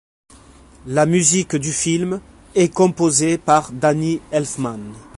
La 0.87 1.05
musique 1.05 1.55
du 1.55 1.71
film 1.71 2.21
est 2.55 2.73
composée 2.73 3.37
par 3.37 3.71
Danny 3.71 4.19
Elfman. 4.31 4.79